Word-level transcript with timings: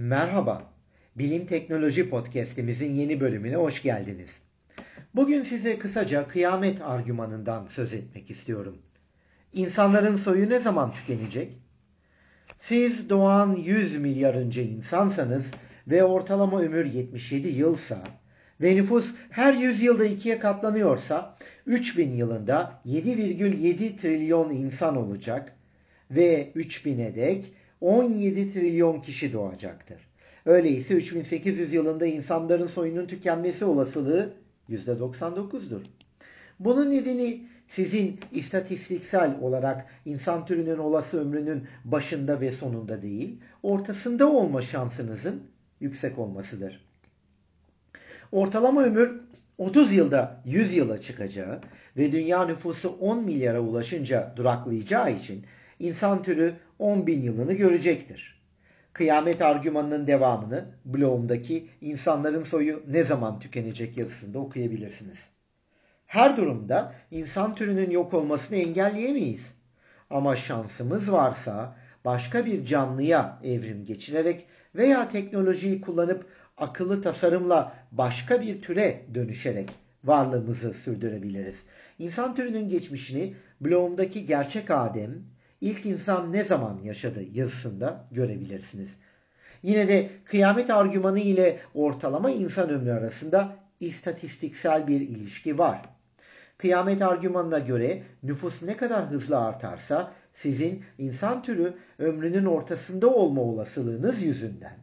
Merhaba, 0.00 0.62
Bilim 1.16 1.46
Teknoloji 1.46 2.10
Podcast'imizin 2.10 2.94
yeni 2.94 3.20
bölümüne 3.20 3.56
hoş 3.56 3.82
geldiniz. 3.82 4.30
Bugün 5.14 5.42
size 5.42 5.78
kısaca 5.78 6.28
kıyamet 6.28 6.82
argümanından 6.82 7.66
söz 7.66 7.94
etmek 7.94 8.30
istiyorum. 8.30 8.78
İnsanların 9.52 10.16
soyu 10.16 10.50
ne 10.50 10.58
zaman 10.58 10.92
tükenecek? 10.92 11.52
Siz 12.60 13.10
doğan 13.10 13.54
100 13.54 13.98
milyar 13.98 14.34
önce 14.34 14.64
insansanız 14.64 15.46
ve 15.88 16.04
ortalama 16.04 16.60
ömür 16.60 16.84
77 16.84 17.48
yılsa 17.48 18.02
ve 18.60 18.76
nüfus 18.76 19.14
her 19.30 19.52
100 19.52 19.82
yılda 19.82 20.04
ikiye 20.04 20.38
katlanıyorsa 20.38 21.36
3000 21.66 22.10
yılında 22.10 22.80
7,7 22.86 23.96
trilyon 23.96 24.50
insan 24.50 24.96
olacak 24.96 25.56
ve 26.10 26.52
3000'e 26.56 27.16
dek 27.16 27.52
17 27.80 28.52
trilyon 28.52 29.00
kişi 29.00 29.32
doğacaktır. 29.32 30.08
Öyleyse 30.46 30.94
3800 30.94 31.72
yılında 31.72 32.06
insanların 32.06 32.66
soyunun 32.66 33.06
tükenmesi 33.06 33.64
olasılığı 33.64 34.32
%99'dur. 34.70 35.80
Bunun 36.60 36.90
nedeni 36.90 37.42
sizin 37.68 38.20
istatistiksel 38.32 39.36
olarak 39.40 39.86
insan 40.04 40.46
türünün 40.46 40.78
olası 40.78 41.20
ömrünün 41.20 41.64
başında 41.84 42.40
ve 42.40 42.52
sonunda 42.52 43.02
değil, 43.02 43.40
ortasında 43.62 44.30
olma 44.30 44.62
şansınızın 44.62 45.42
yüksek 45.80 46.18
olmasıdır. 46.18 46.84
Ortalama 48.32 48.82
ömür 48.82 49.20
30 49.58 49.92
yılda 49.92 50.42
100 50.44 50.76
yıla 50.76 51.00
çıkacağı 51.00 51.60
ve 51.96 52.12
dünya 52.12 52.46
nüfusu 52.46 52.88
10 52.88 53.24
milyara 53.24 53.60
ulaşınca 53.60 54.32
duraklayacağı 54.36 55.12
için 55.12 55.44
insan 55.78 56.22
türü 56.22 56.54
10 56.78 57.06
bin 57.06 57.22
yılını 57.22 57.52
görecektir. 57.52 58.38
Kıyamet 58.92 59.42
argümanının 59.42 60.06
devamını 60.06 60.64
blogumdaki 60.84 61.68
insanların 61.80 62.44
soyu 62.44 62.82
ne 62.88 63.02
zaman 63.02 63.40
tükenecek 63.40 63.96
yazısında 63.96 64.38
okuyabilirsiniz. 64.38 65.18
Her 66.06 66.36
durumda 66.36 66.94
insan 67.10 67.54
türünün 67.54 67.90
yok 67.90 68.14
olmasını 68.14 68.58
engelleyemeyiz. 68.58 69.42
Ama 70.10 70.36
şansımız 70.36 71.12
varsa 71.12 71.76
başka 72.04 72.46
bir 72.46 72.64
canlıya 72.64 73.38
evrim 73.44 73.84
geçirerek 73.84 74.46
veya 74.74 75.08
teknolojiyi 75.08 75.80
kullanıp 75.80 76.26
akıllı 76.56 77.02
tasarımla 77.02 77.72
başka 77.92 78.42
bir 78.42 78.62
türe 78.62 79.00
dönüşerek 79.14 79.70
varlığımızı 80.04 80.74
sürdürebiliriz. 80.74 81.56
İnsan 81.98 82.34
türünün 82.34 82.68
geçmişini 82.68 83.34
blogumdaki 83.60 84.26
gerçek 84.26 84.70
Adem, 84.70 85.10
ilk 85.60 85.86
insan 85.86 86.32
ne 86.32 86.44
zaman 86.44 86.78
yaşadı 86.84 87.22
yazısında 87.32 88.04
görebilirsiniz. 88.12 88.90
Yine 89.62 89.88
de 89.88 90.10
kıyamet 90.24 90.70
argümanı 90.70 91.20
ile 91.20 91.60
ortalama 91.74 92.30
insan 92.30 92.70
ömrü 92.70 92.92
arasında 92.92 93.56
istatistiksel 93.80 94.86
bir 94.86 95.00
ilişki 95.00 95.58
var. 95.58 95.80
Kıyamet 96.58 97.02
argümanına 97.02 97.58
göre 97.58 98.02
nüfus 98.22 98.62
ne 98.62 98.76
kadar 98.76 99.06
hızlı 99.06 99.38
artarsa 99.38 100.12
sizin 100.34 100.84
insan 100.98 101.42
türü 101.42 101.74
ömrünün 101.98 102.44
ortasında 102.44 103.08
olma 103.08 103.42
olasılığınız 103.42 104.22
yüzünden. 104.22 104.76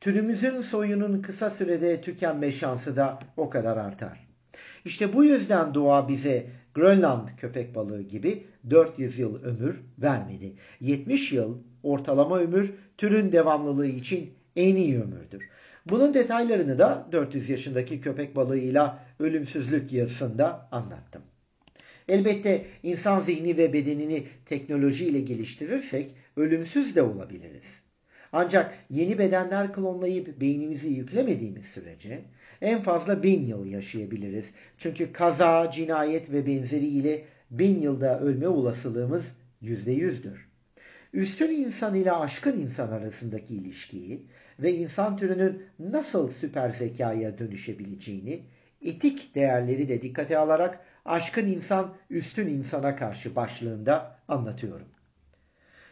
Türümüzün 0.00 0.60
soyunun 0.60 1.22
kısa 1.22 1.50
sürede 1.50 2.00
tükenme 2.00 2.52
şansı 2.52 2.96
da 2.96 3.18
o 3.36 3.50
kadar 3.50 3.76
artar. 3.76 4.27
İşte 4.88 5.12
bu 5.12 5.24
yüzden 5.24 5.74
doğa 5.74 6.08
bize 6.08 6.46
Grönland 6.74 7.28
köpek 7.36 7.74
balığı 7.74 8.02
gibi 8.02 8.44
400 8.70 9.18
yıl 9.18 9.42
ömür 9.42 9.76
vermedi. 9.98 10.54
70 10.80 11.32
yıl 11.32 11.58
ortalama 11.82 12.38
ömür 12.38 12.72
türün 12.98 13.32
devamlılığı 13.32 13.86
için 13.86 14.30
en 14.56 14.76
iyi 14.76 15.02
ömürdür. 15.02 15.48
Bunun 15.86 16.14
detaylarını 16.14 16.78
da 16.78 17.08
400 17.12 17.50
yaşındaki 17.50 18.00
köpek 18.00 18.36
balığıyla 18.36 19.04
ölümsüzlük 19.18 19.92
yazısında 19.92 20.68
anlattım. 20.72 21.22
Elbette 22.08 22.64
insan 22.82 23.20
zihni 23.20 23.56
ve 23.56 23.72
bedenini 23.72 24.26
teknolojiyle 24.46 25.20
geliştirirsek 25.20 26.14
ölümsüz 26.36 26.96
de 26.96 27.02
olabiliriz. 27.02 27.64
Ancak 28.32 28.74
yeni 28.90 29.18
bedenler 29.18 29.72
klonlayıp 29.72 30.40
beynimizi 30.40 30.88
yüklemediğimiz 30.88 31.64
sürece 31.64 32.20
en 32.60 32.82
fazla 32.82 33.22
bin 33.22 33.44
yıl 33.44 33.66
yaşayabiliriz. 33.66 34.46
Çünkü 34.78 35.12
kaza, 35.12 35.70
cinayet 35.70 36.32
ve 36.32 36.46
benzeri 36.46 36.86
ile 36.86 37.24
bin 37.50 37.80
yılda 37.80 38.20
ölme 38.20 38.48
olasılığımız 38.48 39.24
yüzde 39.60 39.92
yüzdür. 39.92 40.48
Üstün 41.12 41.50
insan 41.50 41.94
ile 41.94 42.12
aşkın 42.12 42.60
insan 42.60 42.88
arasındaki 42.88 43.54
ilişkiyi 43.54 44.26
ve 44.58 44.74
insan 44.74 45.16
türünün 45.16 45.62
nasıl 45.78 46.30
süper 46.30 46.70
zekaya 46.70 47.38
dönüşebileceğini, 47.38 48.42
etik 48.82 49.34
değerleri 49.34 49.88
de 49.88 50.02
dikkate 50.02 50.38
alarak 50.38 50.80
aşkın 51.04 51.46
insan 51.46 51.94
üstün 52.10 52.46
insana 52.46 52.96
karşı 52.96 53.36
başlığında 53.36 54.18
anlatıyorum. 54.28 54.86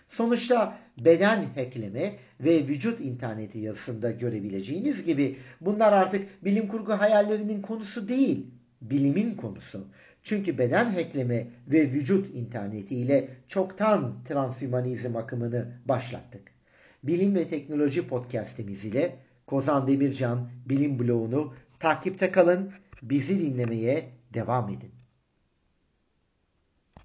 Sonuçta 0.09 0.79
beden 1.05 1.45
hackleme 1.55 2.17
ve 2.41 2.69
vücut 2.69 3.01
interneti 3.01 3.59
yazısında 3.59 4.11
görebileceğiniz 4.11 5.05
gibi 5.05 5.37
bunlar 5.61 5.93
artık 5.93 6.45
bilim 6.45 6.69
kurgu 6.69 6.93
hayallerinin 6.93 7.63
konusu 7.63 8.09
değil, 8.09 8.47
bilimin 8.83 9.35
konusu. 9.35 9.87
Çünkü 10.23 10.59
beden 10.59 10.85
hackleme 10.85 11.47
ve 11.69 11.93
vücut 11.93 12.35
interneti 12.35 12.97
ile 12.97 13.29
çoktan 13.49 14.25
transhumanizm 14.29 15.17
akımını 15.17 15.73
başlattık. 15.85 16.43
Bilim 17.03 17.35
ve 17.35 17.49
Teknoloji 17.49 18.09
podcastimiz 18.09 18.85
ile 18.85 19.17
Kozan 19.47 19.87
Demircan 19.87 20.51
Bilim 20.69 20.99
Bloğunu 20.99 21.55
takipte 21.79 22.31
kalın, 22.31 22.73
bizi 23.03 23.41
dinlemeye 23.41 24.09
devam 24.35 24.69
edin. 24.69 24.96